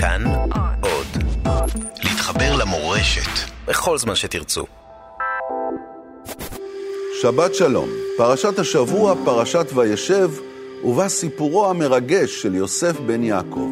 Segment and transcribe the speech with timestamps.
[0.00, 0.24] כאן
[0.80, 1.06] עוד.
[2.04, 4.64] להתחבר למורשת בכל זמן שתרצו.
[7.22, 10.30] שבת שלום, פרשת השבוע, פרשת וישב,
[10.84, 13.70] ובה סיפורו המרגש של יוסף בן יעקב.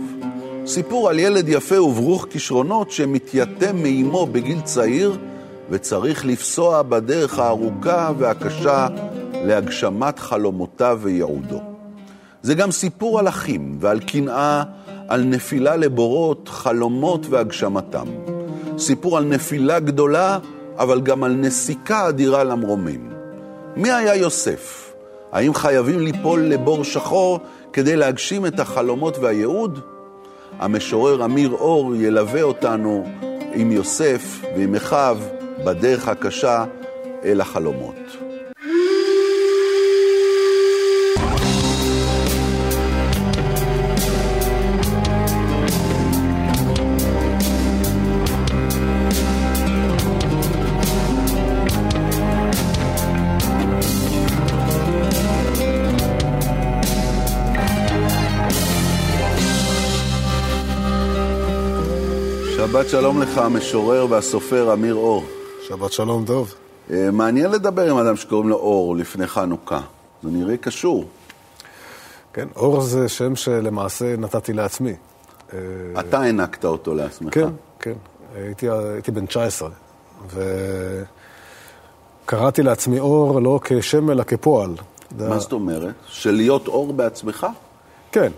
[0.67, 5.19] סיפור על ילד יפה וברוך כישרונות שמתייתם מאימו בגיל צעיר,
[5.71, 8.87] וצריך לפסוע בדרך הארוכה והקשה
[9.33, 11.61] להגשמת חלומותיו וייעודו.
[12.43, 14.63] זה גם סיפור על אחים ועל קנאה,
[15.09, 18.07] על נפילה לבורות, חלומות והגשמתם.
[18.79, 20.39] סיפור על נפילה גדולה,
[20.79, 23.11] אבל גם על נסיקה אדירה למרומים.
[23.77, 24.95] מי היה יוסף?
[25.33, 27.41] האם חייבים ליפול לבור שחור
[27.73, 29.81] כדי להגשים את החלומות והייעוד?
[30.59, 33.07] המשורר אמיר אור ילווה אותנו
[33.55, 35.19] עם יוסף ועם אחיו
[35.65, 36.65] בדרך הקשה
[37.25, 38.26] אל החלומות.
[62.67, 65.25] שבת שלום לך, המשורר והסופר אמיר אור.
[65.69, 66.55] שבת שלום דוב.
[66.91, 69.81] אה, מעניין לדבר עם אדם שקוראים לו אור לפני חנוכה.
[70.23, 71.05] זה נראה קשור.
[72.33, 74.93] כן, אור זה שם שלמעשה נתתי לעצמי.
[75.53, 75.59] אה,
[76.01, 77.35] אתה הענקת אותו לעצמך.
[77.35, 77.49] כן,
[77.81, 77.95] כן.
[78.35, 79.69] הייתי, הייתי בן 19,
[82.25, 84.71] וקראתי לעצמי אור לא כשם אלא כפועל.
[85.19, 85.95] מה זאת אומרת?
[86.07, 87.47] של להיות אור בעצמך?
[88.13, 88.33] כן.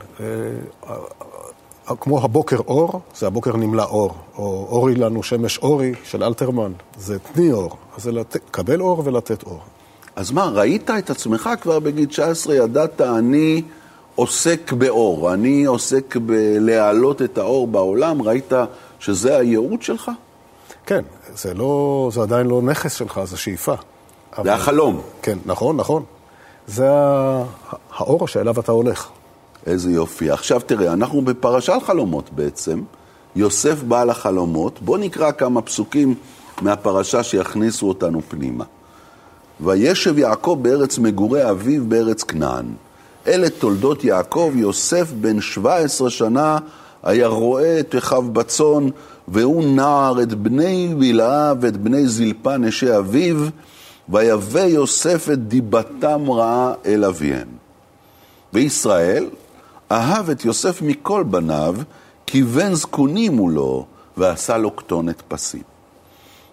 [2.00, 4.14] כמו הבוקר אור, זה הבוקר נמלא אור.
[4.38, 7.76] או אורי לנו שמש אורי של אלתרמן, זה תני אור.
[7.96, 9.60] אז זה לקבל אור ולתת אור.
[10.16, 13.62] אז מה, ראית את עצמך כבר בגיל 19, ידעת, אני
[14.14, 18.52] עוסק באור, אני עוסק בלהעלות את האור בעולם, ראית
[18.98, 20.10] שזה הייעוד שלך?
[20.86, 23.74] כן, זה, לא, זה עדיין לא נכס שלך, זה שאיפה.
[23.74, 24.50] זה אבל...
[24.50, 25.00] החלום.
[25.22, 26.02] כן, נכון, נכון.
[26.66, 26.88] זה
[27.96, 29.08] האור שאליו אתה הולך.
[29.66, 30.30] איזה יופי.
[30.30, 32.82] עכשיו תראה, אנחנו בפרשת חלומות בעצם.
[33.36, 34.82] יוסף בעל החלומות.
[34.82, 36.14] בואו נקרא כמה פסוקים
[36.62, 38.64] מהפרשה שיכניסו אותנו פנימה.
[39.60, 42.66] וישב יעקב בארץ מגורי אביו בארץ כנען.
[43.26, 46.58] אלה תולדות יעקב, יוסף בן 17 שנה
[47.02, 48.88] היה רואה את אחיו בצאן,
[49.28, 53.36] והוא נער את בני בלעה ואת בני זלפה נשי אביו,
[54.08, 57.48] ויבא יוסף את דיבתם רעה אל אביהם.
[58.52, 59.26] וישראל
[59.92, 61.76] אהב את יוסף מכל בניו,
[62.26, 65.62] כי בן זקונים לו, ועשה לו כתונת פסים.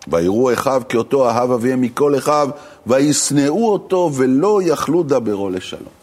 [0.08, 2.50] ויראו אחיו כי אותו אהב אביהם מכל אחיו,
[2.88, 5.94] וישנאו אותו ולא יכלו דברו לשלום.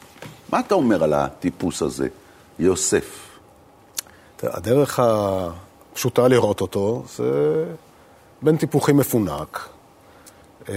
[0.52, 2.08] מה אתה אומר על הטיפוס הזה,
[2.58, 3.38] יוסף?
[4.42, 7.64] הדרך הפשוטה לראות אותו זה
[8.42, 9.68] בן טיפוחים מפונק,
[10.68, 10.74] אה,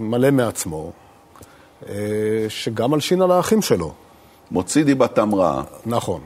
[0.00, 0.92] מלא מעצמו,
[1.88, 1.94] אה,
[2.48, 3.94] שגם מלשין על האחים שלו.
[4.50, 5.62] מוציא דיבתם רעה.
[5.86, 6.20] נכון.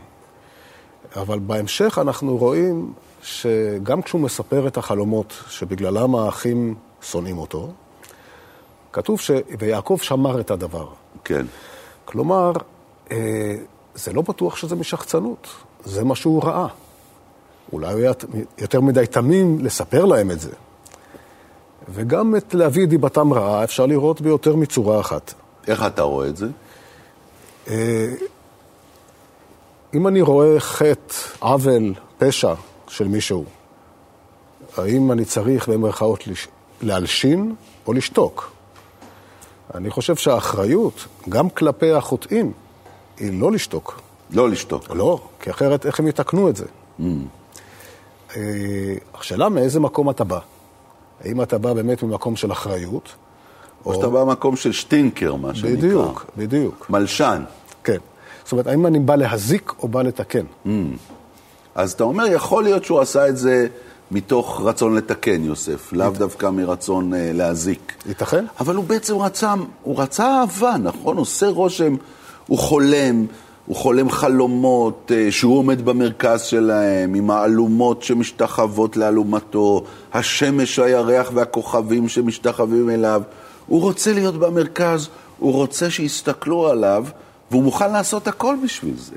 [1.16, 7.69] אבל בהמשך אנחנו רואים שגם כשהוא מספר את החלומות שבגללם האחים שונאים אותו,
[8.93, 9.31] כתוב ש...
[9.59, 10.87] ויעקב שמר את הדבר.
[11.25, 11.47] כן.
[12.05, 12.53] כלומר,
[13.12, 13.55] אה,
[13.94, 15.49] זה לא בטוח שזה משחצנות,
[15.84, 16.66] זה מה שהוא ראה.
[17.72, 18.12] אולי הוא היה
[18.59, 20.50] יותר מדי תמים לספר להם את זה.
[21.89, 25.34] וגם את להביא את דיבתם רעה אפשר לראות ביותר מצורה אחת.
[25.69, 26.47] איך אתה רואה את זה?
[27.69, 28.15] אה,
[29.95, 32.55] אם אני רואה חטא, עוול, פשע
[32.89, 33.45] של מישהו,
[34.77, 36.25] האם אני צריך במרכאות
[36.83, 37.55] להלשין
[37.87, 38.53] או לשתוק?
[39.75, 42.53] אני חושב שהאחריות, גם כלפי החוטאים,
[43.19, 44.01] היא לא לשתוק.
[44.31, 44.91] לא לשתוק.
[44.91, 46.65] לא, כי אחרת איך הם יתקנו את זה?
[47.01, 47.03] Mm.
[48.37, 50.39] אה, השאלה מאיזה מקום אתה בא.
[51.25, 53.09] האם אתה בא באמת ממקום של אחריות,
[53.87, 55.76] או שאתה בא ממקום של שטינקר, מה שנקרא.
[55.76, 56.87] בדיוק, בדיוק.
[56.91, 57.43] מלשן.
[57.84, 57.98] כן.
[58.44, 60.44] זאת אומרת, האם אני בא להזיק או בא לתקן?
[60.66, 60.69] Mm.
[61.75, 63.66] אז אתה אומר, יכול להיות שהוא עשה את זה
[64.10, 67.92] מתוך רצון לתקן, יוסף, לאו דווקא מרצון uh, להזיק.
[68.07, 68.45] ייתכן.
[68.60, 71.16] אבל הוא בעצם רצה, הוא רצה אהבה, נכון?
[71.16, 71.95] עושה רושם,
[72.47, 73.27] הוא חולם,
[73.66, 82.09] הוא חולם חלומות, uh, שהוא עומד במרכז שלהם, עם האלומות שמשתחוות לאלומתו, השמש, הירח והכוכבים
[82.09, 83.22] שמשתחווים אליו.
[83.66, 87.06] הוא רוצה להיות במרכז, הוא רוצה שיסתכלו עליו,
[87.50, 89.16] והוא מוכן לעשות הכל בשביל זה.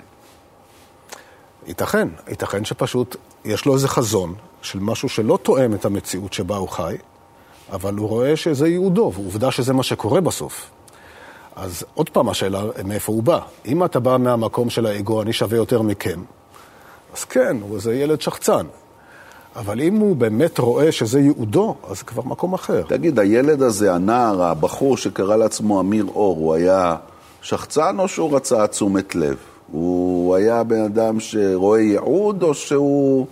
[1.68, 3.15] ייתכן, ייתכן שפשוט
[3.45, 6.95] יש לו איזה חזון של משהו שלא תואם את המציאות שבה הוא חי,
[7.71, 10.69] אבל הוא רואה שזה ייעודו, ועובדה שזה מה שקורה בסוף.
[11.56, 13.39] אז עוד פעם השאלה, מאיפה הוא בא?
[13.65, 16.24] אם אתה בא מהמקום של האגו, אני שווה יותר מכם,
[17.13, 18.65] אז כן, הוא איזה ילד שחצן.
[19.56, 22.84] אבל אם הוא באמת רואה שזה ייעודו, אז זה כבר מקום אחר.
[22.88, 26.96] תגיד, הילד הזה, הנער, הבחור שקרא לעצמו אמיר אור, הוא היה
[27.42, 29.38] שחצן או שהוא רצה תשומת לב?
[29.72, 33.28] הוא היה בן אדם שרואה ייעוד או שהוא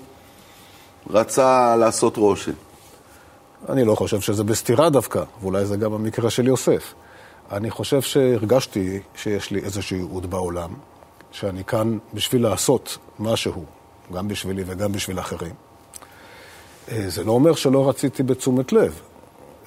[1.09, 2.51] רצה לעשות רושם?
[3.69, 6.93] אני לא חושב שזה בסתירה דווקא, ואולי זה גם המקרה של יוסף.
[7.51, 10.69] אני חושב שהרגשתי שיש לי איזשהו ייעוד בעולם,
[11.31, 13.63] שאני כאן בשביל לעשות משהו,
[14.13, 15.53] גם בשבילי וגם בשביל אחרים.
[16.91, 18.99] אה, זה לא אומר שלא רציתי בתשומת לב.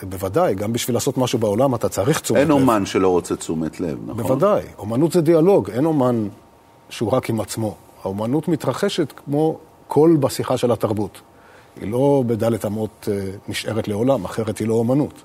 [0.02, 2.54] בוודאי, גם בשביל לעשות משהו בעולם אתה צריך תשומת אין לב.
[2.54, 4.16] אין אומן שלא רוצה תשומת לב, נכון?
[4.16, 4.62] בוודאי.
[4.78, 6.28] אומנות זה דיאלוג, אין אומן
[6.90, 7.76] שהוא רק עם עצמו.
[8.04, 9.58] האומנות מתרחשת כמו
[9.88, 11.20] קול בשיחה של התרבות.
[11.80, 15.22] היא לא בדלת אמות אה, נשארת לעולם, אחרת היא לא אומנות.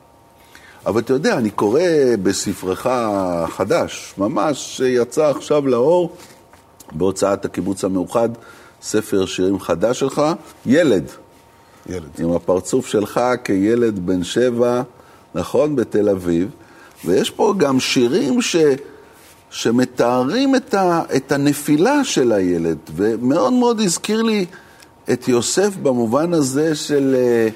[0.86, 1.82] אבל אתה יודע, אני קורא
[2.24, 6.16] בספרך החדש, ממש שיצא עכשיו לאור,
[6.92, 8.30] בהוצאת הקיבוץ המאוחד,
[8.82, 10.22] ספר שירים חדש שלך,
[10.66, 11.12] ילד.
[11.89, 12.10] ילד.
[12.19, 14.81] עם הפרצוף שלך כילד בן שבע,
[15.36, 16.50] נכון, בתל אביב.
[17.06, 18.56] ויש פה גם שירים ש...
[19.51, 21.01] שמתארים את, ה...
[21.16, 24.45] את הנפילה של הילד, ומאוד מאוד הזכיר לי
[25.12, 27.16] את יוסף במובן הזה של
[27.50, 27.54] uh,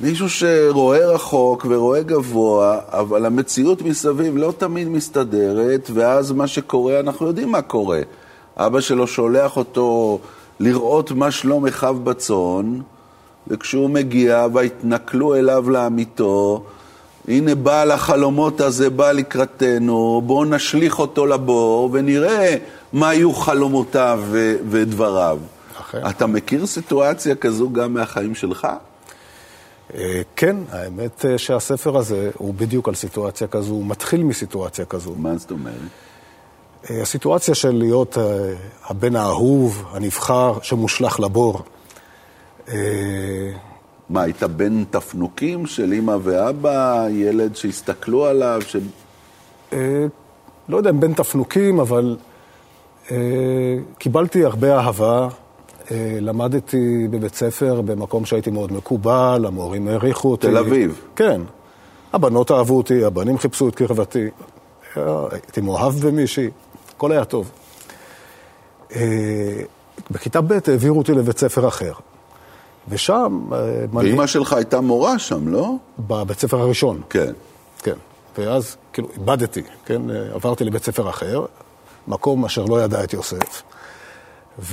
[0.00, 7.26] מישהו שרואה רחוק ורואה גבוה, אבל המציאות מסביב לא תמיד מסתדרת, ואז מה שקורה, אנחנו
[7.26, 8.00] יודעים מה קורה.
[8.56, 10.18] אבא שלו שולח אותו
[10.60, 12.80] לראות מה שלום אחיו בצאן,
[13.48, 16.64] וכשהוא מגיע, והתנכלו אליו לאמיתו,
[17.28, 22.56] הנה בעל החלומות הזה בא לקראתנו, בואו נשליך אותו לבור ונראה
[22.92, 25.38] מה היו חלומותיו ו- ודבריו.
[25.80, 26.10] אחר.
[26.10, 28.66] אתה מכיר סיטואציה כזו גם מהחיים שלך?
[29.94, 35.14] אה, כן, האמת אה, שהספר הזה הוא בדיוק על סיטואציה כזו, הוא מתחיל מסיטואציה כזו.
[35.16, 35.74] מה זאת אומרת?
[36.90, 38.18] אה, הסיטואציה של להיות
[38.84, 41.62] הבן האהוב, הנבחר, שמושלך לבור.
[44.08, 48.60] מה, היית בן תפנוקים של אימא ואבא, ילד שהסתכלו עליו?
[48.66, 48.76] ש...
[50.68, 52.16] לא יודע אם בן תפנוקים, אבל
[53.98, 55.28] קיבלתי הרבה אהבה.
[55.90, 60.46] אה, למדתי בבית ספר במקום שהייתי מאוד מקובל, המורים העריכו אותי.
[60.46, 61.00] תל אביב.
[61.16, 61.40] כן.
[62.12, 64.28] הבנות אהבו אותי, הבנים חיפשו את קרבתי.
[64.96, 66.50] הייתי מאוהב במישהי,
[66.96, 67.50] הכל היה טוב.
[68.96, 69.62] אה,
[70.10, 71.92] בכיתה ב' העבירו אותי לבית ספר אחר.
[72.88, 73.40] ושם...
[73.52, 73.58] אה,
[73.92, 74.26] ואימא.
[74.26, 75.74] שלך הייתה מורה שם, לא?
[75.98, 77.00] בבית ספר הראשון.
[77.10, 77.32] כן.
[77.82, 77.94] כן.
[78.38, 80.02] ואז, כאילו, איבדתי, כן?
[80.34, 81.44] עברתי לבית ספר אחר,
[82.08, 83.62] מקום אשר לא ידע את יוסף.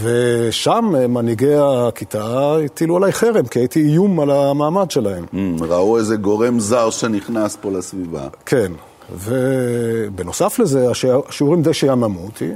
[0.02, 5.25] ושם מנהיגי הכיתה הטילו עליי חרם, כי הייתי איום על המעמד שלהם.
[5.34, 8.28] Mm, ראו איזה גורם זר שנכנס פה לסביבה.
[8.46, 8.72] כן,
[9.14, 12.52] ובנוסף לזה, השיעורים די שיעממו אותי.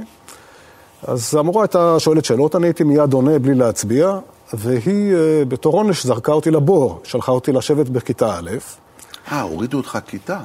[1.02, 4.18] אז המורה הייתה שואלת שאלות, אני הייתי מיד עונה בלי להצביע,
[4.54, 8.50] והיא אה, בתור עונש זרקה אותי לבור, שלחה אותי לשבת בכיתה א'.
[9.32, 10.40] אה, הורידו אותך כיתה?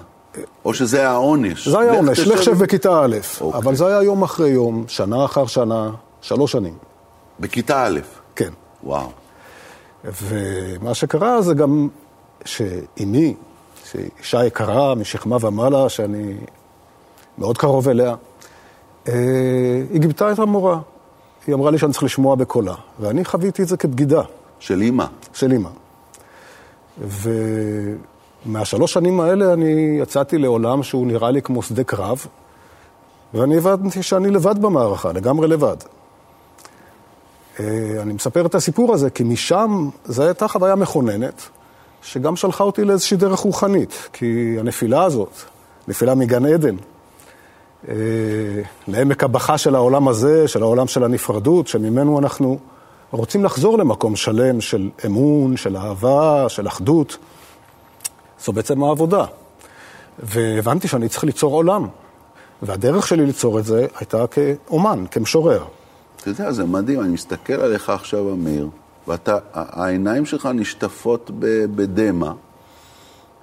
[0.65, 1.67] או שזה היה העונש?
[1.67, 3.59] זה היה עונש, לך שב בכיתה א', אוקיי.
[3.59, 5.89] אבל זה היה יום אחרי יום, שנה אחר שנה.
[6.21, 6.73] שלוש שנים.
[7.39, 7.99] בכיתה א'?
[8.35, 8.49] כן.
[8.83, 9.09] וואו.
[10.03, 11.87] ומה שקרה זה גם
[12.45, 13.35] שאימי,
[13.85, 16.33] שהיא אישה יקרה משכמה ומעלה, שאני
[17.37, 18.15] מאוד קרוב אליה,
[19.07, 19.13] אה,
[19.91, 20.79] היא גיבתה את המורה.
[21.47, 24.21] היא אמרה לי שאני צריך לשמוע בקולה, ואני חוויתי את זה כבגידה.
[24.59, 25.05] של אימא?
[25.33, 25.69] של אימא.
[28.45, 32.25] ומהשלוש שנים האלה אני יצאתי לעולם שהוא נראה לי כמו שדה קרב,
[33.33, 35.77] ואני הבנתי שאני לבד במערכה, לגמרי לבד.
[37.59, 37.65] אה,
[38.01, 41.41] אני מספר את הסיפור הזה כי משם זו הייתה חוויה מכוננת,
[42.03, 45.33] שגם שלחה אותי לאיזושהי דרך רוחנית, כי הנפילה הזאת,
[45.87, 46.75] נפילה מגן עדן,
[48.87, 52.59] לעמק הבכה של העולם הזה, של העולם של הנפרדות, שממנו אנחנו
[53.11, 57.17] רוצים לחזור למקום שלם של אמון, של אהבה, של אחדות.
[58.45, 59.25] זו בעצם העבודה.
[60.19, 61.87] והבנתי שאני צריך ליצור עולם.
[62.61, 65.63] והדרך שלי ליצור את זה הייתה כאומן, כמשורר.
[66.17, 68.69] אתה יודע, זה מדהים, אני מסתכל עליך עכשיו, אמיר,
[69.07, 71.31] והעיניים שלך נשטפות
[71.75, 72.31] בדמע.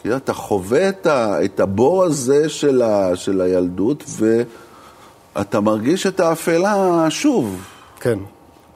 [0.03, 4.05] כי אתה חווה את, ה, את הבור הזה של, ה, של הילדות,
[5.35, 7.65] ואתה מרגיש את האפלה שוב.
[8.01, 8.19] כן,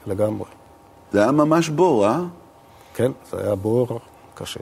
[0.07, 0.49] לגמרי.
[1.13, 2.21] זה היה ממש בור, אה?
[2.95, 4.01] כן, זה היה בור
[4.35, 4.61] קשה.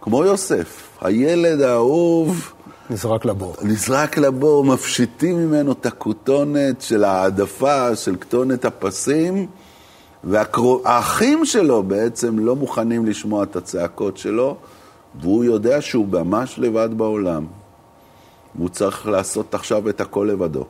[0.00, 2.52] כמו יוסף, הילד האהוב.
[2.90, 3.54] נזרק לבור.
[3.62, 9.46] נזרק לבור, מפשיטים ממנו את הכותונת של העדפה, של כתונת הפסים,
[10.24, 14.56] והאחים שלו בעצם לא מוכנים לשמוע את הצעקות שלו,
[15.20, 17.46] והוא יודע שהוא ממש לבד בעולם.
[18.54, 20.64] והוא צריך לעשות עכשיו את הכל לבדו.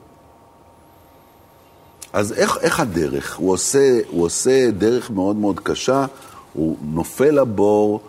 [2.13, 3.37] אז איך, איך הדרך?
[3.37, 6.07] הוא עושה, הוא עושה דרך מאוד מאוד קשה,
[6.53, 8.01] הוא נופל לבור,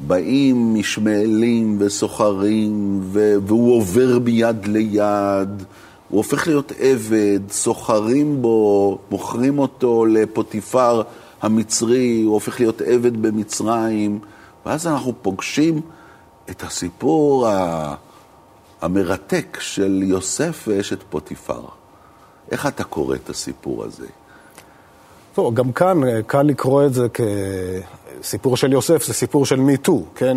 [0.00, 5.62] באים משמעאלים וסוחרים, והוא עובר מיד ליד,
[6.08, 11.02] הוא הופך להיות עבד, סוחרים בו, מוכרים אותו לפוטיפר
[11.42, 14.18] המצרי, הוא הופך להיות עבד במצרים,
[14.66, 15.80] ואז אנחנו פוגשים
[16.50, 17.48] את הסיפור
[18.80, 21.60] המרתק של יוסף ואשת פוטיפר.
[22.50, 24.06] איך אתה קורא את הסיפור הזה?
[25.34, 27.06] טוב, גם כאן קל לקרוא את זה
[28.20, 30.36] כסיפור של יוסף, זה סיפור של MeToo, כן?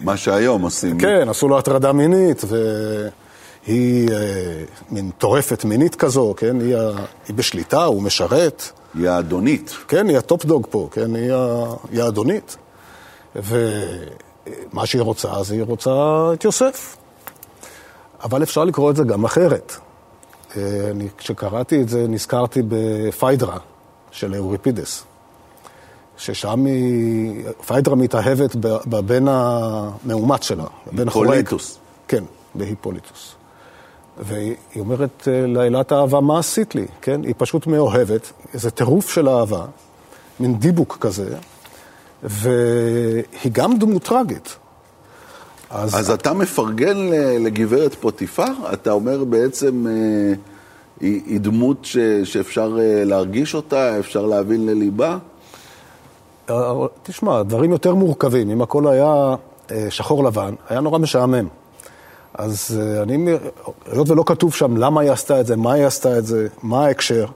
[0.00, 0.98] מה שהיום עושים.
[0.98, 6.60] כן, עשו לו הטרדה מינית, והיא אה, מין טורפת מינית כזו, כן?
[6.60, 6.76] היא,
[7.28, 8.62] היא בשליטה, הוא משרת.
[8.94, 9.74] היא האדונית.
[9.88, 11.14] כן, היא ה top dog פה, כן?
[11.14, 11.32] היא,
[11.90, 12.56] היא האדונית.
[13.36, 15.90] ומה שהיא רוצה, אז היא רוצה
[16.34, 16.96] את יוסף.
[18.22, 19.72] אבל אפשר לקרוא את זה גם אחרת.
[20.56, 23.58] אה, אני, כשקראתי את זה, נזכרתי בפיידרה
[24.10, 25.04] של אוריפידס,
[26.16, 31.26] ששם היא, פיידרה מתאהבת בבן המאומץ שלה, בבן החורג.
[31.26, 31.78] היפוליטוס.
[32.08, 32.24] כן,
[32.54, 33.34] בהיפוליטוס.
[34.18, 36.86] והיא אומרת לאלת האהבה, מה עשית לי?
[37.02, 37.24] כן?
[37.24, 39.64] היא פשוט מאוהבת, איזה טירוף של אהבה,
[40.40, 41.36] מין דיבוק כזה,
[42.24, 44.56] והיא גם דמות טראגית.
[45.70, 46.96] אז, אז אתה מפרגן
[47.40, 48.52] לגברת פוטיפר?
[48.72, 50.34] אתה אומר בעצם, אה,
[51.00, 55.18] היא, היא דמות ש, שאפשר אה, להרגיש אותה, אפשר להבין לליבה?
[56.50, 58.50] אה, תשמע, דברים יותר מורכבים.
[58.50, 59.34] אם הכל היה
[59.88, 61.48] שחור לבן, היה נורא משעמם.
[62.34, 63.32] אז אני,
[63.86, 66.86] היות ולא כתוב שם למה היא עשתה את זה, מה היא עשתה את זה, מה
[66.86, 67.26] ההקשר,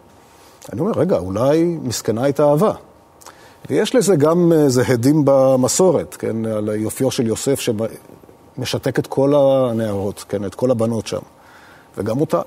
[0.73, 2.73] אני אומר, רגע, אולי מסכנה התאהבה.
[3.71, 7.61] ויש לזה גם איזה הדים במסורת, כן, על יופיו של יוסף,
[8.59, 11.21] משתק את כל הנערות, כן, את כל הבנות שם,
[11.97, 12.41] וגם אותה.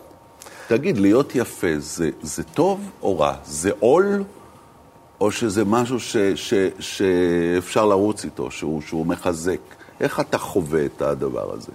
[0.68, 3.34] תגיד, להיות יפה זה, זה טוב או רע?
[3.46, 4.24] זה עול,
[5.22, 9.60] או שזה משהו ש, ש, שאפשר לרוץ איתו, שהוא, שהוא מחזק?
[10.01, 11.72] איך אתה חווה את הדבר הזה?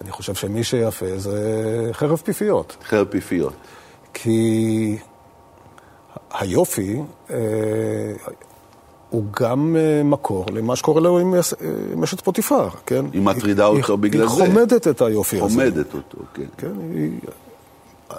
[0.00, 2.76] אני חושב שמי שיפה זה חרב פיפיות.
[2.84, 3.52] חרב פיפיות.
[4.14, 4.96] כי
[6.38, 6.96] היופי,
[7.30, 7.36] אה,
[9.10, 11.34] הוא גם אה, מקור למה שקורה לו עם
[12.04, 13.04] אשת אה, פוטיפר, כן?
[13.12, 14.44] היא מטרידה אותו בגלל היא זה.
[14.44, 15.72] היא חומדת את היופי חומדת הזה.
[15.72, 16.42] חומדת אותו, כן.
[16.56, 17.10] כן, היא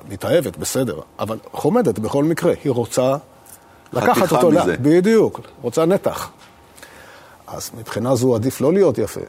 [0.10, 2.54] מתאהבת, בסדר, אבל חומדת בכל מקרה.
[2.64, 3.16] היא רוצה
[3.94, 4.52] לקחת אותו...
[4.52, 4.76] מזה.
[4.82, 6.32] בדיוק, רוצה נתח.
[7.48, 9.22] אז מבחינה זו עדיף לא להיות יפה.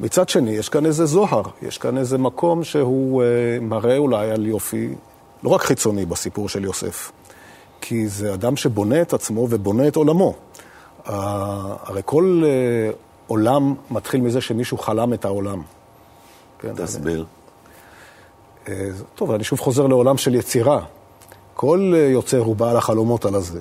[0.00, 3.28] מצד שני, יש כאן איזה זוהר, יש כאן איזה מקום שהוא אה,
[3.60, 4.88] מראה אולי על יופי,
[5.42, 7.12] לא רק חיצוני בסיפור של יוסף,
[7.88, 10.34] כי זה אדם שבונה את עצמו ובונה את עולמו.
[11.04, 12.90] הרי כל אה,
[13.26, 15.62] עולם מתחיל מזה שמישהו חלם את העולם.
[16.58, 17.24] כן, תסביר.
[18.68, 20.80] אה, טוב, אני שוב חוזר לעולם של יצירה.
[21.54, 23.60] כל אה, יוצר הוא בעל החלומות על הזה.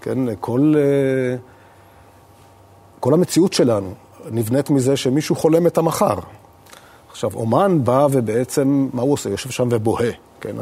[0.00, 0.74] כן, כל,
[3.00, 3.94] כל המציאות שלנו
[4.30, 6.18] נבנית מזה שמישהו חולם את המחר.
[7.10, 9.30] עכשיו, אומן בא ובעצם, מה הוא עושה?
[9.30, 10.56] יושב שם ובוהה, כן,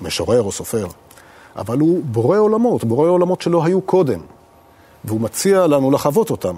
[0.00, 0.86] המשורר או סופר.
[1.56, 4.20] אבל הוא בורא עולמות, בורא עולמות שלא היו קודם.
[5.04, 6.54] והוא מציע לנו לחוות אותם.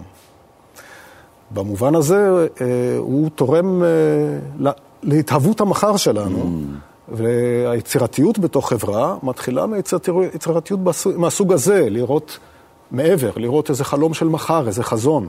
[1.51, 4.71] במובן הזה אה, הוא תורם אה,
[5.03, 7.15] להתהוות המחר שלנו, mm.
[7.15, 10.81] והיצירתיות בתוך חברה מתחילה מיצירתיות
[11.17, 12.39] מהסוג הזה, לראות
[12.91, 15.29] מעבר, לראות איזה חלום של מחר, איזה חזון.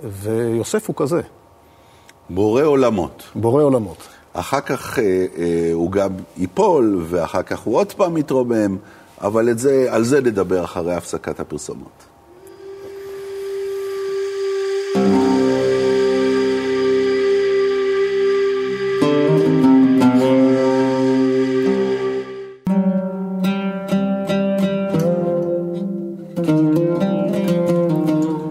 [0.00, 1.20] ויוסף הוא כזה.
[2.30, 3.22] בורא עולמות.
[3.34, 4.08] בורא עולמות.
[4.32, 8.76] אחר כך אה, אה, הוא גם ייפול, ואחר כך הוא עוד פעם יתרומם.
[9.22, 12.04] אבל זה, על זה נדבר אחרי הפסקת הפרסומות.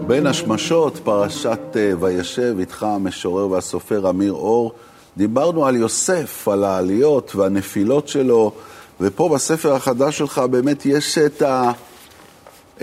[0.06, 4.72] בין השמשות, פרשת אה, וישב איתך המשורר והסופר אמיר אור,
[5.16, 8.52] דיברנו על יוסף, על העליות והנפילות שלו,
[9.00, 11.72] ופה בספר החדש שלך באמת יש את, ה,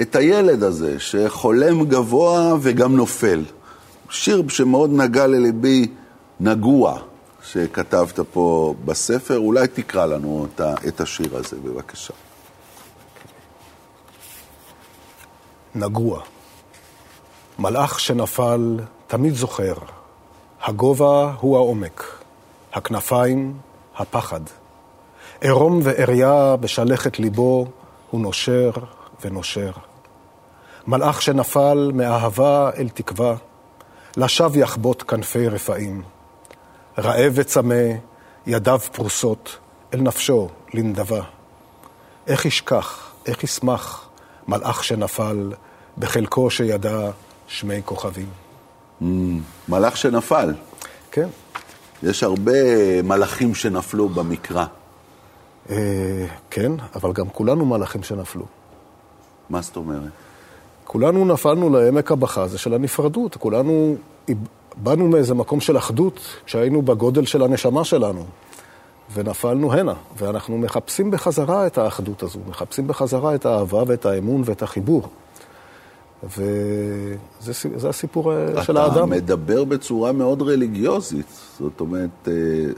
[0.02, 3.44] את הילד הזה, שחולם גבוה וגם נופל.
[4.10, 5.88] שיר שמאוד נגע לליבי,
[6.40, 7.00] נגוע,
[7.44, 9.38] שכתבת פה בספר.
[9.38, 12.14] אולי תקרא לנו את, את השיר הזה, בבקשה.
[15.76, 16.22] נגוע.
[17.60, 19.74] מלאך שנפל תמיד זוכר,
[20.62, 22.19] הגובה הוא העומק,
[22.74, 23.58] הכנפיים,
[23.98, 24.42] הפחד.
[25.42, 27.68] עירום ועריה בשלכת ליבו,
[28.10, 28.72] הוא נושר
[29.22, 29.72] ונושר.
[30.88, 33.36] מלאך שנפל מאהבה אל תקווה,
[34.18, 36.02] לשווא יחבוט כנפי רפאים.
[36.98, 37.84] רעב וצמא,
[38.48, 39.58] ידיו פרוסות,
[39.94, 41.22] אל נפשו לנדבה.
[42.28, 44.10] איך ישכח, איך ישמח,
[44.48, 45.52] מלאך שנפל,
[45.98, 47.12] בחלקו שידע
[47.48, 48.30] שמי כוכבים.
[49.02, 49.06] Mm,
[49.70, 50.54] מלאך שנפל.
[51.12, 51.28] כן.
[52.04, 52.52] יש הרבה
[53.04, 54.66] מלאכים שנפלו במקרא.
[55.70, 58.46] אה, כן, אבל גם כולנו מלאכים שנפלו.
[59.50, 60.12] מה זאת אומרת?
[60.86, 63.36] כולנו נפלנו לעמק הבכה הזה של הנפרדות.
[63.36, 63.96] כולנו
[64.78, 68.26] באנו מאיזה מקום של אחדות, כשהיינו בגודל של הנשמה שלנו,
[69.14, 74.62] ונפלנו הנה, ואנחנו מחפשים בחזרה את האחדות הזו, מחפשים בחזרה את האהבה ואת האמון ואת
[74.64, 75.10] החיבור.
[76.24, 78.96] וזה הסיפור אה, של האדם.
[78.96, 81.26] אתה מדבר בצורה מאוד רליגיוזית.
[81.60, 82.34] זאת אומרת, אה,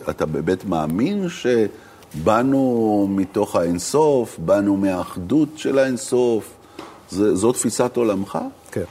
[0.09, 6.53] אתה באמת מאמין שבאנו מתוך האינסוף, באנו מהאחדות של האינסוף.
[7.09, 8.39] זו תפיסת עולמך?
[8.71, 8.83] כן.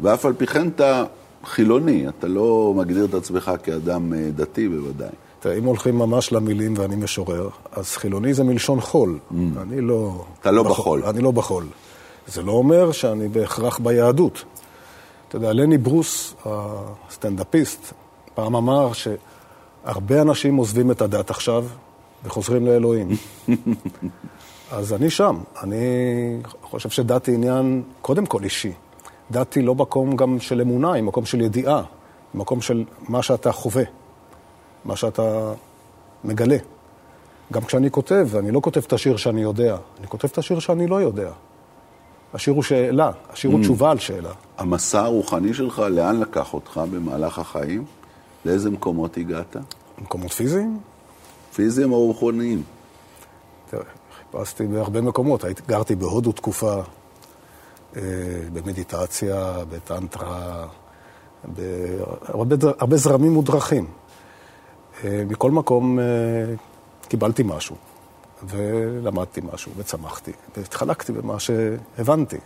[0.00, 1.04] ואף על פי כן אתה
[1.44, 5.08] חילוני, אתה לא מגדיר את עצמך כאדם אה, דתי בוודאי.
[5.40, 9.18] תראה, אם הולכים ממש למילים ואני משורר, אז חילוני זה מלשון חול.
[9.30, 9.34] Mm.
[9.62, 10.24] אני לא...
[10.40, 11.04] אתה לא בחול.
[11.04, 11.64] אני לא בחול.
[12.28, 14.44] זה לא אומר שאני בהכרח ביהדות.
[15.28, 16.34] אתה יודע, לני ברוס,
[17.08, 17.92] הסטנדאפיסט,
[18.34, 21.66] פעם אמר שהרבה אנשים עוזבים את הדת עכשיו
[22.24, 23.08] וחוזרים לאלוהים.
[24.72, 25.40] אז אני שם.
[25.62, 25.76] אני
[26.62, 28.72] חושב שדת היא עניין קודם כל אישי.
[29.30, 31.76] דת היא לא מקום גם של אמונה, היא מקום של ידיעה,
[32.32, 33.84] היא מקום של מה שאתה חווה,
[34.84, 35.52] מה שאתה
[36.24, 36.56] מגלה.
[37.52, 40.86] גם כשאני כותב, אני לא כותב את השיר שאני יודע, אני כותב את השיר שאני
[40.86, 41.30] לא יודע.
[42.34, 43.62] השיר הוא שאלה, השיר הוא mm.
[43.62, 44.30] תשובה על שאלה.
[44.58, 47.84] המסע הרוחני שלך, לאן לקח אותך במהלך החיים?
[48.44, 49.56] לאיזה מקומות הגעת?
[49.98, 50.78] מקומות פיזיים?
[51.54, 52.62] פיזיים או רוחניים?
[53.70, 53.82] תראה,
[54.18, 55.44] חיפשתי בהרבה מקומות.
[55.68, 56.82] גרתי בהודו תקופה,
[57.96, 58.02] אה,
[58.52, 60.66] במדיטציה, בטנטרה,
[61.44, 63.86] בהרבה זרמים ודרכים.
[65.04, 66.04] אה, מכל מקום אה,
[67.08, 67.76] קיבלתי משהו.
[68.46, 72.36] ולמדתי משהו, וצמחתי, והתחלקתי במה שהבנתי,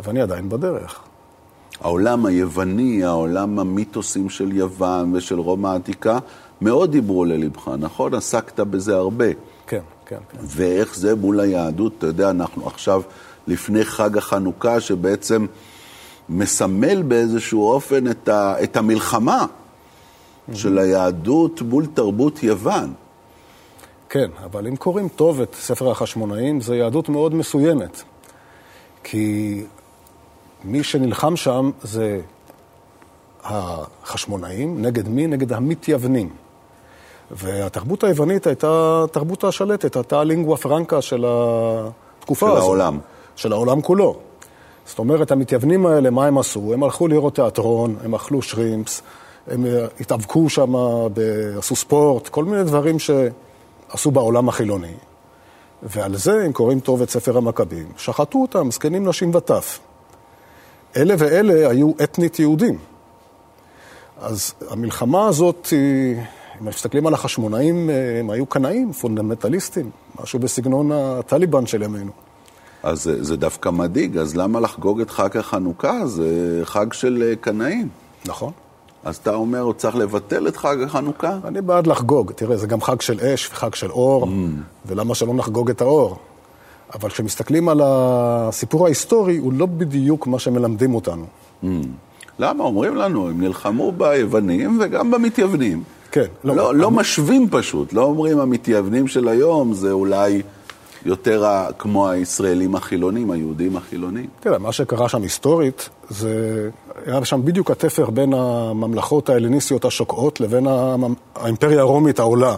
[0.00, 1.00] ואני עדיין בדרך.
[1.80, 6.18] העולם היווני, העולם המיתוסים של יוון ושל רומא העתיקה,
[6.60, 8.14] מאוד דיברו ללבך, נכון?
[8.14, 9.26] עסקת בזה הרבה.
[9.66, 10.38] כן, כן, כן.
[10.42, 13.02] ואיך זה מול היהדות, אתה יודע, אנחנו עכשיו
[13.46, 15.46] לפני חג החנוכה, שבעצם
[16.28, 19.46] מסמל באיזשהו אופן את, ה, את המלחמה
[20.52, 22.92] של היהדות מול תרבות יוון.
[24.08, 28.02] כן, אבל אם קוראים טוב את ספר החשמונאים, זו יהדות מאוד מסוימת.
[29.04, 29.64] כי
[30.64, 32.20] מי שנלחם שם זה
[33.44, 35.26] החשמונאים, נגד מי?
[35.26, 36.28] נגד המתייוונים.
[37.30, 42.62] והתרבות היוונית הייתה תרבות השלטת, הייתה הלינגואה פרנקה של התקופה של הזאת.
[42.62, 42.98] של העולם.
[43.36, 44.16] של העולם כולו.
[44.86, 46.74] זאת אומרת, המתייוונים האלה, מה הם עשו?
[46.74, 49.02] הם הלכו לראות תיאטרון, הם אכלו שרימפס,
[49.46, 49.64] הם
[50.00, 50.74] התאבקו שם,
[51.58, 53.10] עשו ספורט, כל מיני דברים ש...
[53.88, 54.94] עשו בעולם החילוני,
[55.82, 59.78] ועל זה, אם קוראים טוב את ספר המכבים, שחטו אותם, זקנים, נשים וטף.
[60.96, 62.78] אלה ואלה היו אתנית יהודים.
[64.20, 65.68] אז המלחמה הזאת,
[66.60, 69.90] אם מסתכלים על החשמונאים, הם היו קנאים, פונדמנטליסטים,
[70.22, 72.12] משהו בסגנון הטליבן של ימינו.
[72.82, 76.06] אז זה, זה דווקא מדאיג, אז למה לחגוג את חג החנוכה?
[76.06, 77.88] זה חג של קנאים.
[78.26, 78.52] נכון.
[79.04, 81.38] אז אתה אומר, הוא צריך לבטל את חג החנוכה?
[81.44, 82.32] אני בעד לחגוג.
[82.32, 84.28] תראה, זה גם חג של אש וחג של אור, mm.
[84.86, 86.16] ולמה שלא נחגוג את האור?
[86.94, 91.24] אבל כשמסתכלים על הסיפור ההיסטורי, הוא לא בדיוק מה שמלמדים אותנו.
[91.64, 91.66] Mm.
[92.38, 92.64] למה?
[92.64, 95.82] אומרים לנו, הם נלחמו ביוונים וגם במתייוונים.
[96.12, 96.26] כן.
[96.44, 100.42] לא, לא, לא משווים פשוט, לא אומרים המתייוונים של היום זה אולי
[101.04, 101.44] יותר
[101.78, 104.26] כמו הישראלים החילונים, היהודים החילונים.
[104.40, 106.68] תראה, מה שקרה שם היסטורית, זה
[107.06, 110.66] היה שם בדיוק התפר בין הממלכות ההלניסטיות השוקעות לבין
[111.36, 112.56] האימפריה הרומית העולה.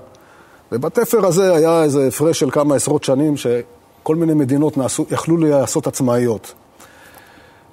[0.72, 5.86] ובתפר הזה היה איזה הפרש של כמה עשרות שנים שכל מיני מדינות נעשו, יכלו לעשות
[5.86, 6.54] עצמאיות.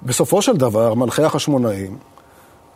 [0.02, 1.96] בסופו של דבר, מלכי החשמונאים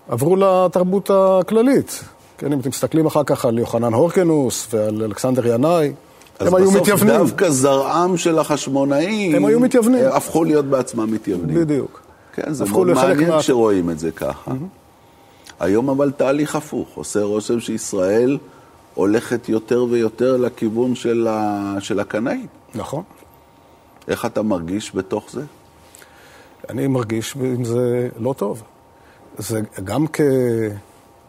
[0.08, 2.04] עברו לתרבות הכללית.
[2.38, 5.92] כן, אם אתם מסתכלים אחר כך על יוחנן הורקנוס ועל אלכסנדר ינאי,
[6.46, 7.14] הם היו מתייוונים.
[7.14, 9.34] אז בסוף דווקא זרעם של החשמונאים...
[9.34, 10.04] הם היו מתייוונים.
[10.12, 11.56] הפכו להיות בעצמם מתייוונים.
[11.56, 12.02] בדיוק.
[12.32, 13.38] כן, זה מאוד מעניין מה...
[13.38, 14.50] כשרואים את זה ככה.
[14.50, 15.60] Mm-hmm.
[15.60, 18.38] היום אבל תהליך הפוך, עושה רושם שישראל
[18.94, 21.74] הולכת יותר ויותר לכיוון של, ה...
[21.80, 22.46] של הקנאים.
[22.74, 23.02] נכון.
[24.08, 25.42] איך אתה מרגיש בתוך זה?
[26.70, 28.62] אני מרגיש עם זה לא טוב.
[29.38, 30.04] זה גם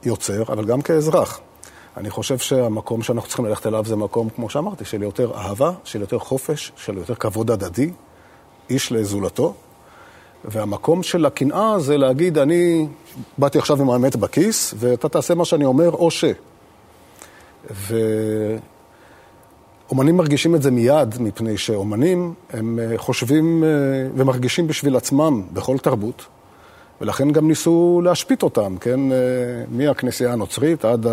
[0.04, 1.40] כיוצר, אבל גם כאזרח.
[1.98, 6.02] אני חושב שהמקום שאנחנו צריכים ללכת אליו זה מקום, כמו שאמרתי, של יותר אהבה, של
[6.02, 7.92] יותר חופש, של יותר כבוד הדדי,
[8.70, 9.54] איש לזולתו.
[10.46, 12.88] והמקום של הקנאה זה להגיד, אני
[13.38, 16.26] באתי עכשיו עם האמת בכיס, ואתה תעשה מה שאני אומר, או ש...
[19.90, 23.70] ואומנים מרגישים את זה מיד, מפני שאומנים הם אה, חושבים אה,
[24.16, 26.26] ומרגישים בשביל עצמם בכל תרבות,
[27.02, 29.00] ולכן גם ניסו להשפיט אותם, כן?
[29.72, 31.06] מהכנסייה הנוצרית עד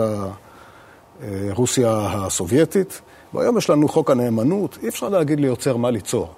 [1.51, 3.01] רוסיה הסובייטית.
[3.35, 6.29] והיום יש לנו חוק הנאמנות, אי אפשר להגיד ליוצר מה ליצור.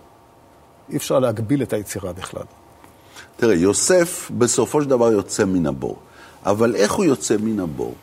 [0.90, 2.42] אי אפשר להגביל את היצירה בכלל.
[3.36, 5.96] תראה, יוסף בסופו של דבר יוצא מן הבור.
[6.46, 7.94] אבל איך הוא יוצא מן הבור?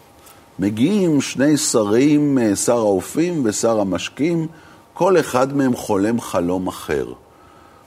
[0.60, 4.48] מגיעים שני שרים, אה, שר האופים ושר המשקים,
[4.94, 7.06] כל אחד מהם חולם חלום אחר.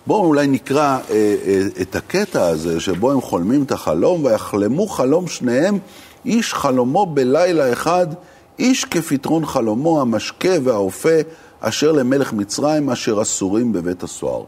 [0.07, 5.27] בואו אולי נקרא אה, אה, את הקטע הזה שבו הם חולמים את החלום, ויחלמו חלום
[5.27, 5.79] שניהם,
[6.25, 8.07] איש חלומו בלילה אחד,
[8.59, 11.19] איש כפתרון חלומו, המשקה והאופה,
[11.61, 14.45] אשר למלך מצרים, אשר אסורים בבית הסוהר.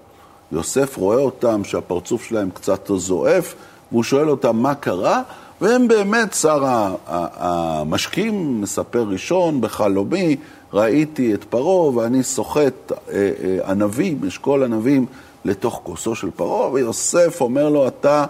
[0.53, 3.55] יוסף רואה אותם שהפרצוף שלהם קצת זועף,
[3.93, 5.23] והוא שואל אותם מה קרה,
[5.61, 6.65] והם באמת, שר
[7.07, 10.37] המשקים מספר ראשון בחלומי,
[10.73, 15.07] ראיתי את פרעה ואני סוחט אה, אה, ענבים, אשכול ענבים,
[15.45, 18.25] לתוך כוסו של פרעה, ויוסף אומר לו, אתה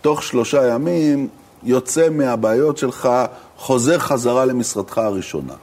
[0.00, 1.28] תוך שלושה ימים
[1.62, 3.08] יוצא מהבעיות שלך,
[3.56, 5.54] חוזר חזרה למשרדך הראשונה.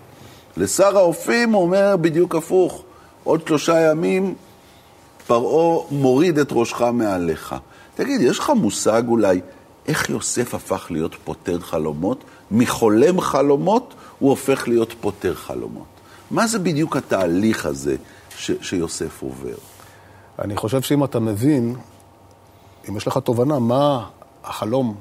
[0.57, 2.83] לשר האופים הוא אומר בדיוק הפוך,
[3.23, 4.36] עוד שלושה ימים
[5.27, 7.55] פרעה מוריד את ראשך מעליך.
[7.95, 9.41] תגיד, יש לך מושג אולי
[9.88, 12.23] איך יוסף הפך להיות פותר חלומות?
[12.51, 15.86] מחולם חלומות הוא הופך להיות פותר חלומות.
[16.31, 17.95] מה זה בדיוק התהליך הזה
[18.38, 19.55] ש- שיוסף עובר?
[20.39, 21.75] אני חושב שאם אתה מבין,
[22.89, 24.05] אם יש לך תובנה מה
[24.43, 24.95] החלום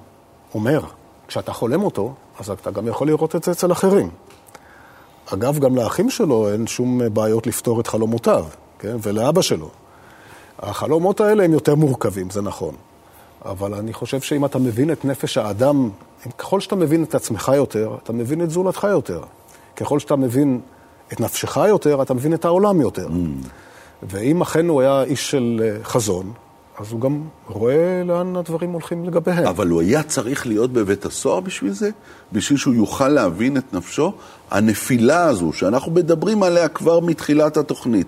[0.54, 0.80] אומר,
[1.28, 4.11] כשאתה חולם אותו, אז אתה גם יכול לראות את זה אצל אחרים.
[5.32, 8.44] אגב, גם לאחים שלו אין שום בעיות לפתור את חלומותיו,
[8.78, 8.96] כן?
[9.02, 9.68] ולאבא שלו.
[10.59, 12.74] החלומות האלה הם יותר מורכבים, זה נכון.
[13.44, 15.90] אבל אני חושב שאם אתה מבין את נפש האדם,
[16.38, 19.20] ככל שאתה מבין את עצמך יותר, אתה מבין את זולתך יותר.
[19.76, 20.61] ככל שאתה מבין
[21.12, 23.06] את נפשך יותר, אתה מבין את העולם יותר.
[23.06, 23.48] Mm.
[24.02, 26.32] ואם אכן הוא היה איש של אה, חזון,
[26.78, 29.46] אז הוא גם רואה לאן הדברים הולכים לגביהם.
[29.46, 31.90] אבל הוא היה צריך להיות בבית הסוהר בשביל זה?
[32.32, 34.12] בשביל שהוא יוכל להבין את נפשו?
[34.50, 38.06] הנפילה הזו, שאנחנו מדברים עליה כבר מתחילת התוכנית,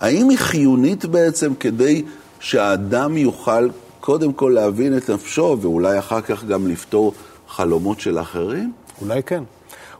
[0.00, 2.02] האם היא חיונית בעצם כדי
[2.40, 3.68] שהאדם יוכל
[4.00, 7.12] קודם כל להבין את נפשו, ואולי אחר כך גם לפתור
[7.48, 8.72] חלומות של אחרים?
[9.00, 9.42] אולי כן.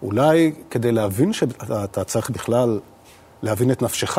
[0.02, 2.80] אולי כדי להבין שאתה צריך בכלל
[3.42, 4.18] להבין את נפשך,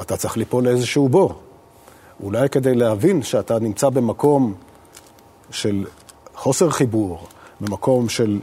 [0.00, 1.51] אתה צריך ליפול לאיזשהו בור.
[2.22, 4.54] אולי כדי להבין שאתה נמצא במקום
[5.50, 5.84] של
[6.34, 7.26] חוסר חיבור,
[7.60, 8.40] במקום של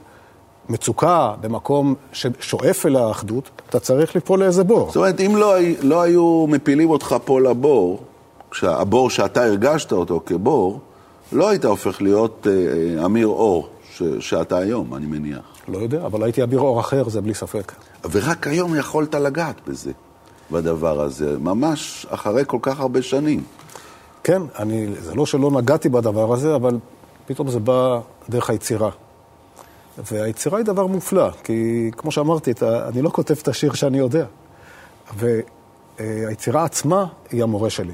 [0.70, 4.88] מצוקה, במקום ששואף אל האחדות, אתה צריך ליפול לאיזה בור.
[4.88, 8.04] זאת אומרת, אם לא, לא היו מפילים אותך פה לבור,
[8.62, 10.80] הבור שאתה הרגשת אותו כבור,
[11.32, 15.39] לא היית הופך להיות אה, אמיר אור ש, שאתה היום, אני מניח.
[15.68, 17.74] לא יודע, אבל הייתי אביר אור אחר, זה בלי ספק.
[18.12, 19.92] ורק היום יכולת לגעת בזה,
[20.52, 23.44] בדבר הזה, ממש אחרי כל כך הרבה שנים.
[24.23, 26.77] כן, אני, זה לא שלא נגעתי בדבר הזה, אבל
[27.25, 28.89] פתאום זה בא דרך היצירה.
[30.12, 34.25] והיצירה היא דבר מופלא, כי כמו שאמרתי, אני לא כותב את השיר שאני יודע.
[35.17, 37.93] והיצירה עצמה היא המורה שלי.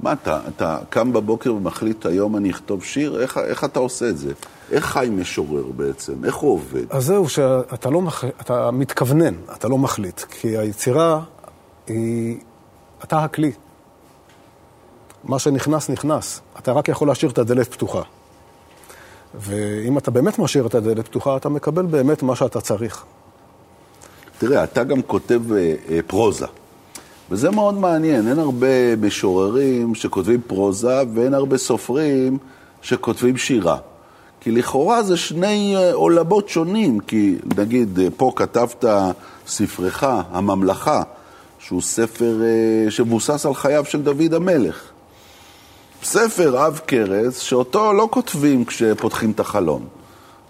[0.00, 3.20] מה אתה, אתה קם בבוקר ומחליט, היום אני אכתוב שיר?
[3.20, 4.32] איך, איך אתה עושה את זה?
[4.70, 6.24] איך חי משורר בעצם?
[6.24, 6.84] איך הוא עובד?
[6.90, 8.24] אז זהו, שאתה לא מח...
[8.24, 10.20] אתה מתכוונן, אתה לא מחליט.
[10.20, 11.20] כי היצירה
[11.86, 12.38] היא...
[13.04, 13.52] אתה הכלי.
[15.24, 16.40] מה שנכנס, נכנס.
[16.58, 18.02] אתה רק יכול להשאיר את הדלת פתוחה.
[19.34, 23.04] ואם אתה באמת משאיר את הדלת פתוחה, אתה מקבל באמת מה שאתה צריך.
[24.38, 26.46] תראה, אתה גם כותב אה, אה, פרוזה.
[27.30, 32.38] וזה מאוד מעניין, אין הרבה משוררים שכותבים פרוזה ואין הרבה סופרים
[32.82, 33.78] שכותבים שירה.
[34.40, 38.84] כי לכאורה זה שני אה, עולמות שונים, כי נגיד אה, פה כתבת
[39.46, 41.02] ספרך, הממלכה,
[41.58, 44.82] שהוא ספר אה, שמבוסס על חייו של דוד המלך.
[46.02, 49.84] ספר עב כרס, שאותו לא כותבים כשפותחים את החלון.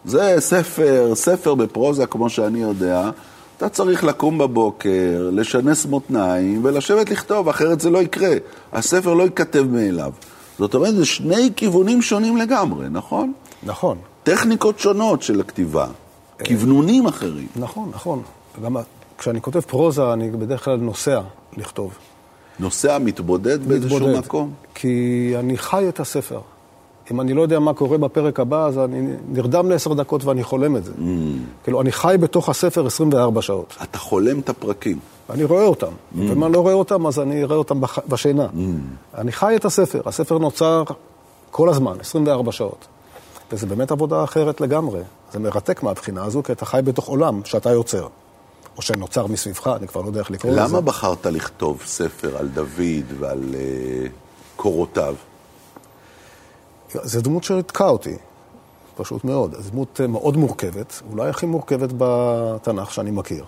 [0.04, 3.11] זה ספר, ספר בפרוזה, כמו שאני יודע,
[3.56, 8.34] אתה צריך לקום בבוקר, לשנס מותניים ולשבת לכתוב, אחרת זה לא יקרה.
[8.72, 10.12] הספר לא ייכתב מאליו.
[10.58, 13.32] זאת אומרת, זה שני כיוונים שונים לגמרי, נכון?
[13.62, 13.98] נכון.
[14.22, 15.87] טכניקות שונות של הכתיבה,
[16.44, 17.46] כיוונונים אחרים.
[17.56, 18.22] נכון, נכון.
[18.64, 18.76] גם
[19.18, 21.20] כשאני כותב פרוזה, אני בדרך כלל נוסע
[21.56, 21.92] לכתוב.
[22.60, 24.52] נוסע מתבודד באיזשהו מקום?
[24.74, 26.40] כי אני חי את הספר.
[27.12, 30.76] אם אני לא יודע מה קורה בפרק הבא, אז אני נרדם לעשר דקות ואני חולם
[30.76, 30.92] את זה.
[30.92, 31.02] Mm.
[31.64, 33.76] כאילו, אני חי בתוך הספר 24 שעות.
[33.82, 34.98] אתה חולם את הפרקים.
[35.30, 35.86] אני רואה אותם.
[35.86, 36.18] Mm.
[36.18, 37.98] ואם אני לא רואה אותם, אז אני אראה אותם בח...
[38.08, 38.46] בשינה.
[38.46, 39.18] Mm.
[39.18, 40.00] אני חי את הספר.
[40.06, 40.82] הספר נוצר
[41.50, 42.86] כל הזמן, 24 שעות.
[43.52, 45.00] וזה באמת עבודה אחרת לגמרי.
[45.32, 48.06] זה מרתק מהבחינה הזו, כי אתה חי בתוך עולם שאתה יוצר.
[48.78, 50.60] או שנוצר מסביבך, אני כבר לא יודע איך לקרוא לזה.
[50.60, 54.08] למה בחרת לכתוב ספר על דוד ועל uh,
[54.56, 55.14] קורותיו?
[56.92, 58.16] זו דמות שריתקה אותי,
[58.96, 59.54] פשוט מאוד.
[59.58, 63.44] זו דמות מאוד מורכבת, אולי הכי מורכבת בתנ"ך שאני מכיר.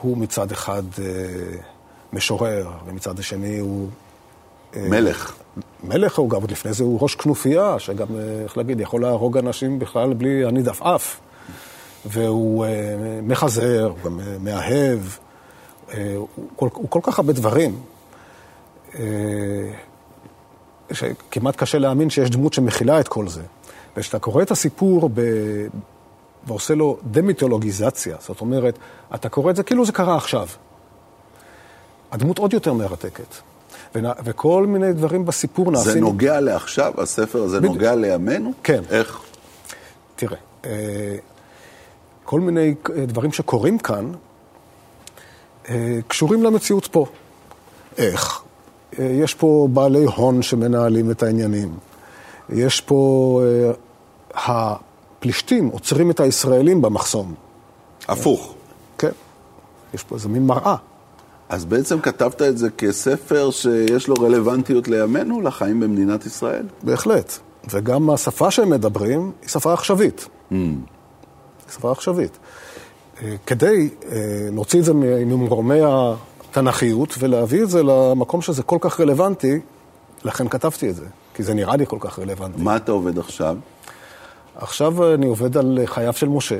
[0.00, 1.00] הוא מצד אחד uh,
[2.12, 3.88] משורר, ומצד השני הוא...
[4.76, 5.32] מלך.
[5.84, 8.06] מלך הוא גם, עוד לפני זה הוא ראש כנופיה, שגם,
[8.42, 11.20] איך להגיד, יכול להרוג אנשים בכלל בלי הניד עפעף.
[12.06, 12.68] והוא uh,
[13.22, 14.98] מחזר, הוא גם uh, מאהב,
[15.88, 17.80] uh, הוא, כל, הוא כל כך הרבה דברים,
[18.92, 18.96] uh,
[20.92, 23.42] שכמעט קשה להאמין שיש דמות שמכילה את כל זה.
[23.96, 25.20] וכשאתה קורא את הסיפור ב...
[26.46, 28.78] ועושה לו דמיתולוגיזציה, זאת אומרת,
[29.14, 30.46] אתה קורא את זה כאילו זה קרה עכשיו.
[32.12, 33.34] הדמות עוד יותר מרתקת.
[34.24, 35.92] וכל מיני דברים בסיפור נעשים...
[35.92, 36.92] זה נוגע לעכשיו?
[36.98, 37.74] הספר הזה בדיוק.
[37.74, 38.52] נוגע לימינו?
[38.62, 38.82] כן.
[38.90, 39.20] איך?
[40.16, 40.36] תראה,
[42.30, 42.74] כל מיני
[43.06, 44.12] דברים שקורים כאן
[46.08, 47.06] קשורים למציאות פה.
[47.98, 48.42] איך?
[48.98, 51.74] יש פה בעלי הון שמנהלים את העניינים.
[52.48, 53.42] יש פה...
[54.34, 57.34] הפלישתים עוצרים את הישראלים במחסום.
[58.08, 58.54] הפוך.
[58.98, 59.10] כן.
[59.94, 60.76] יש פה איזה מין מראה.
[61.48, 66.66] אז בעצם כתבת את זה כספר שיש לו רלוונטיות לימינו, לחיים במדינת ישראל?
[66.82, 67.38] בהחלט.
[67.70, 70.28] וגם השפה שהם מדברים היא שפה עכשווית.
[70.52, 70.54] Mm.
[71.70, 72.38] שפה עכשווית.
[73.46, 73.90] כדי
[74.52, 79.60] להוציא את זה ממרומי התנ"כיות ולהביא את זה למקום שזה כל כך רלוונטי,
[80.24, 82.62] לכן כתבתי את זה, כי זה נראה לי כל כך רלוונטי.
[82.62, 83.56] מה אתה עובד עכשיו?
[84.56, 86.58] עכשיו אני עובד על חייו של משה.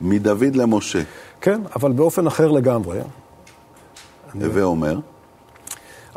[0.00, 1.02] מדוד למשה.
[1.40, 2.98] כן, אבל באופן אחר לגמרי.
[4.34, 4.98] הווה אומר?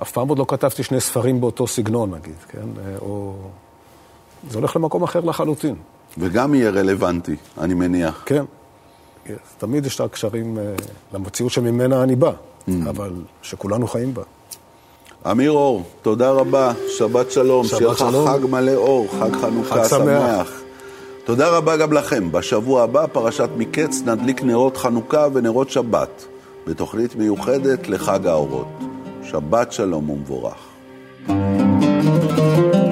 [0.02, 2.68] אף פעם עוד לא כתבתי שני ספרים באותו סגנון, נגיד, כן?
[3.02, 3.36] או...
[4.50, 5.76] זה הולך למקום אחר לחלוטין.
[6.18, 8.24] וגם יהיה רלוונטי, אני מניח.
[8.26, 8.44] כן.
[9.58, 10.58] תמיד יש את הקשרים
[11.14, 12.72] למציאות שממנה אני בא, mm.
[12.90, 13.12] אבל
[13.42, 14.24] שכולנו חיים בה.
[15.32, 18.30] אמיר אור, תודה רבה, שבת שלום, שבת שיהיה לך.
[18.30, 20.00] חג מלא אור, חג חנוכה חג שמח.
[20.00, 20.62] שמח.
[21.26, 22.32] תודה רבה גם לכם.
[22.32, 26.26] בשבוע הבא, פרשת מקץ, נדליק נרות חנוכה ונרות שבת,
[26.68, 28.68] בתוכנית מיוחדת לחג האורות.
[29.24, 30.56] שבת שלום ומבורך.
[31.26, 32.83] thank you